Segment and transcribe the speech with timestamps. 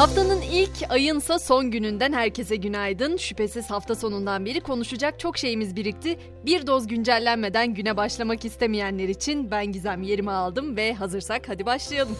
[0.00, 3.16] Haftanın ilk ayınsa son gününden herkese günaydın.
[3.16, 6.18] Şüphesiz hafta sonundan beri konuşacak çok şeyimiz birikti.
[6.46, 12.16] Bir doz güncellenmeden güne başlamak istemeyenler için ben Gizem yerimi aldım ve hazırsak hadi başlayalım.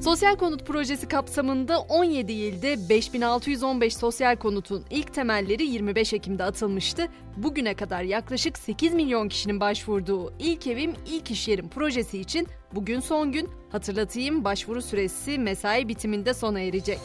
[0.00, 7.08] Sosyal konut projesi kapsamında 17 ilde 5615 sosyal konutun ilk temelleri 25 Ekim'de atılmıştı.
[7.36, 13.00] Bugüne kadar yaklaşık 8 milyon kişinin başvurduğu İlk Evim İlk İş Yerim projesi için bugün
[13.00, 13.48] son gün.
[13.72, 16.98] Hatırlatayım başvuru süresi mesai bitiminde sona erecek.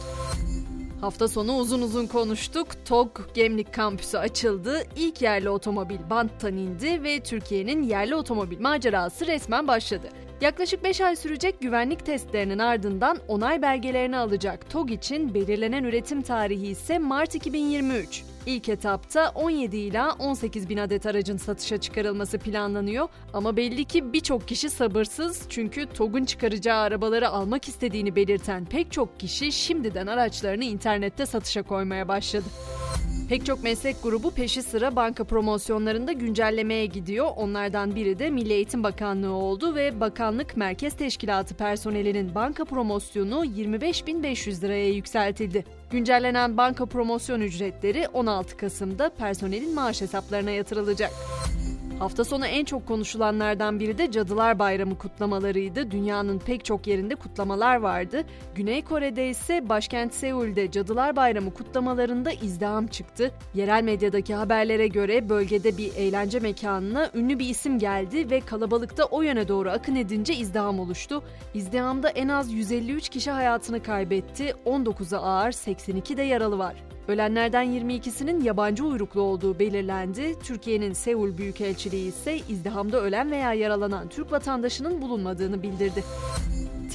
[1.02, 2.68] Hafta sonu uzun uzun konuştuk.
[2.86, 4.84] TOG Gemlik kampüsü açıldı.
[4.96, 10.08] İlk yerli otomobil banttan indi ve Türkiye'nin yerli otomobil macerası resmen başladı.
[10.42, 16.68] Yaklaşık 5 ay sürecek güvenlik testlerinin ardından onay belgelerini alacak TOG için belirlenen üretim tarihi
[16.68, 18.24] ise Mart 2023.
[18.46, 24.48] İlk etapta 17 ila 18 bin adet aracın satışa çıkarılması planlanıyor ama belli ki birçok
[24.48, 31.26] kişi sabırsız çünkü TOG'un çıkaracağı arabaları almak istediğini belirten pek çok kişi şimdiden araçlarını internette
[31.26, 32.46] satışa koymaya başladı.
[33.30, 37.28] Pek çok meslek grubu peşi sıra banka promosyonlarında güncellemeye gidiyor.
[37.36, 44.62] Onlardan biri de Milli Eğitim Bakanlığı oldu ve bakanlık merkez teşkilatı personelinin banka promosyonu 25.500
[44.62, 45.66] liraya yükseltildi.
[45.92, 51.12] Güncellenen banka promosyon ücretleri 16 Kasım'da personelin maaş hesaplarına yatırılacak.
[52.00, 55.92] Hafta sonu en çok konuşulanlardan biri de Cadılar Bayramı kutlamalarıydı.
[55.92, 58.24] Dünyanın pek çok yerinde kutlamalar vardı.
[58.56, 63.32] Güney Kore'de ise başkent Seul'de Cadılar Bayramı kutlamalarında izdiham çıktı.
[63.54, 69.22] Yerel medyadaki haberlere göre bölgede bir eğlence mekanına ünlü bir isim geldi ve kalabalıkta o
[69.22, 71.24] yöne doğru akın edince izdiham oluştu.
[71.54, 76.76] İzdihamda en az 153 kişi hayatını kaybetti, 19'u ağır, 82 de yaralı var.
[77.08, 80.40] Ölenlerden 22'sinin yabancı uyruklu olduğu belirlendi.
[80.40, 86.04] Türkiye'nin Seul Büyükelçiliği ise izdihamda ölen veya yaralanan Türk vatandaşının bulunmadığını bildirdi.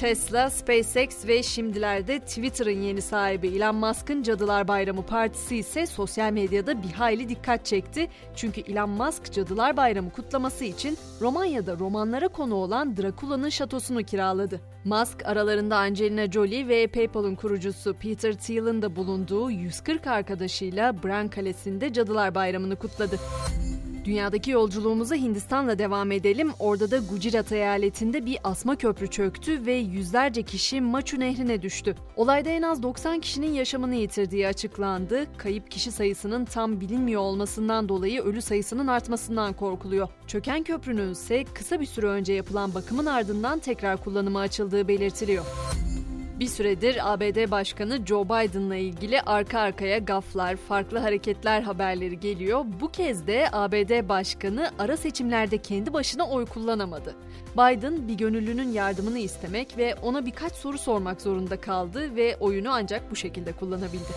[0.01, 6.83] Tesla, SpaceX ve şimdilerde Twitter'ın yeni sahibi Elon Musk'ın Cadılar Bayramı Partisi ise sosyal medyada
[6.83, 8.07] bir hayli dikkat çekti.
[8.35, 14.61] Çünkü Elon Musk Cadılar Bayramı kutlaması için Romanya'da romanlara konu olan Drakula'nın şatosunu kiraladı.
[14.85, 21.93] Musk aralarında Angelina Jolie ve PayPal'ın kurucusu Peter Thiel'in de bulunduğu 140 arkadaşıyla Bran Kalesi'nde
[21.93, 23.19] Cadılar Bayramı'nı kutladı.
[24.05, 26.51] Dünyadaki yolculuğumuza Hindistan'la devam edelim.
[26.59, 31.95] Orada da Gujarat eyaletinde bir asma köprü çöktü ve yüzlerce kişi Machu Nehri'ne düştü.
[32.15, 35.25] Olayda en az 90 kişinin yaşamını yitirdiği açıklandı.
[35.37, 40.07] Kayıp kişi sayısının tam bilinmiyor olmasından dolayı ölü sayısının artmasından korkuluyor.
[40.27, 45.45] Çöken köprünün ise kısa bir süre önce yapılan bakımın ardından tekrar kullanıma açıldığı belirtiliyor.
[46.41, 52.65] Bir süredir ABD Başkanı Joe Biden'la ilgili arka arkaya gaflar, farklı hareketler haberleri geliyor.
[52.81, 57.15] Bu kez de ABD Başkanı ara seçimlerde kendi başına oy kullanamadı.
[57.53, 63.11] Biden bir gönüllünün yardımını istemek ve ona birkaç soru sormak zorunda kaldı ve oyunu ancak
[63.11, 64.11] bu şekilde kullanabildi.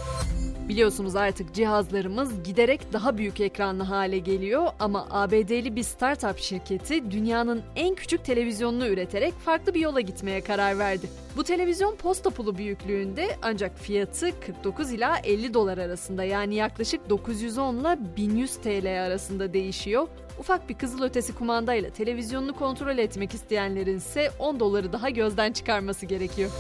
[0.69, 7.63] Biliyorsunuz artık cihazlarımız giderek daha büyük ekranlı hale geliyor ama ABD'li bir startup şirketi dünyanın
[7.77, 11.07] en küçük televizyonunu üreterek farklı bir yola gitmeye karar verdi.
[11.37, 17.77] Bu televizyon posta pulu büyüklüğünde ancak fiyatı 49 ila 50 dolar arasında yani yaklaşık 910
[17.77, 20.09] ile 1100 TL arasında değişiyor.
[20.39, 26.07] Ufak bir kızıl ötesi kumandayla televizyonunu kontrol etmek isteyenlerin ise 10 doları daha gözden çıkarması
[26.07, 26.51] gerekiyor.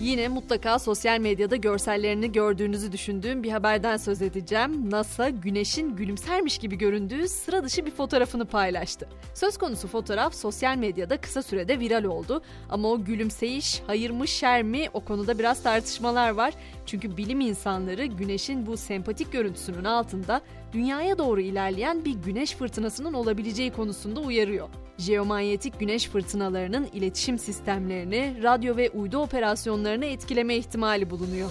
[0.00, 4.90] Yine mutlaka sosyal medyada görsellerini gördüğünüzü düşündüğüm bir haberden söz edeceğim.
[4.90, 9.08] NASA güneşin gülümsermiş gibi göründüğü sıra dışı bir fotoğrafını paylaştı.
[9.34, 12.42] Söz konusu fotoğraf sosyal medyada kısa sürede viral oldu.
[12.70, 16.54] Ama o gülümseyiş hayır mı şer mi o konuda biraz tartışmalar var.
[16.86, 20.40] Çünkü bilim insanları güneşin bu sempatik görüntüsünün altında
[20.72, 24.68] dünyaya doğru ilerleyen bir güneş fırtınasının olabileceği konusunda uyarıyor.
[25.00, 31.50] Jeomanyetik güneş fırtınalarının iletişim sistemlerini, radyo ve uydu operasyonlarını etkileme ihtimali bulunuyor.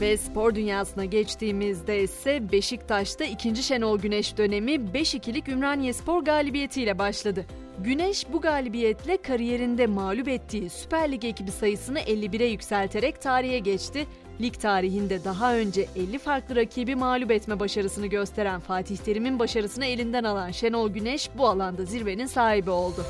[0.00, 7.46] Ve spor dünyasına geçtiğimizde ise Beşiktaş'ta ikinci Şenol Güneş dönemi 5-2'lik Ümraniye Spor galibiyetiyle başladı.
[7.78, 14.06] Güneş bu galibiyetle kariyerinde mağlup ettiği Süper Lig ekibi sayısını 51'e yükselterek tarihe geçti.
[14.40, 20.24] Lig tarihinde daha önce 50 farklı rakibi mağlup etme başarısını gösteren Fatih Terim'in başarısını elinden
[20.24, 23.04] alan Şenol Güneş bu alanda zirvenin sahibi oldu.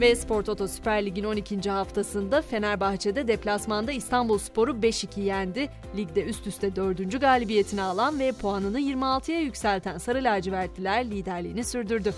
[0.00, 1.70] Ve Spor Toto Süper Lig'in 12.
[1.70, 5.68] haftasında Fenerbahçe'de deplasmanda İstanbul Sporu 5-2 yendi.
[5.96, 7.20] Ligde üst üste 4.
[7.20, 12.14] galibiyetini alan ve puanını 26'ya yükselten Sarı Lacivertliler liderliğini sürdürdü.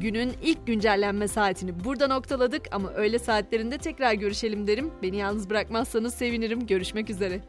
[0.00, 4.90] Günün ilk güncellenme saatini burada noktaladık ama öğle saatlerinde tekrar görüşelim derim.
[5.02, 6.66] Beni yalnız bırakmazsanız sevinirim.
[6.66, 7.40] Görüşmek üzere.